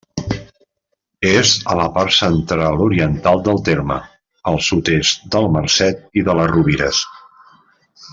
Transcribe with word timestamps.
És 1.31 1.49
a 1.73 1.75
la 1.79 1.83
part 1.97 2.15
central-oriental 2.15 3.43
del 3.49 3.61
terme, 3.69 3.97
al 4.53 4.57
sud-est 4.69 5.29
del 5.37 5.47
Marcet 5.57 6.03
i 6.23 6.25
de 6.31 6.37
les 6.41 6.51
Rovires. 6.57 7.03